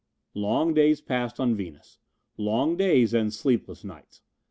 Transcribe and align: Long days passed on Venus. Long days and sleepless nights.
Long 0.33 0.73
days 0.73 0.99
passed 0.99 1.39
on 1.39 1.53
Venus. 1.55 1.99
Long 2.35 2.75
days 2.75 3.13
and 3.13 3.31
sleepless 3.31 3.83
nights. 3.83 4.23